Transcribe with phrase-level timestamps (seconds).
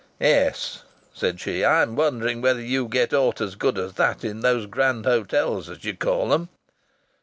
[0.19, 0.81] "Yes,"
[1.13, 1.63] said she.
[1.63, 5.83] "I'm wondering whether you get aught as good as that in those grand hotels as
[5.85, 6.49] you call 'em."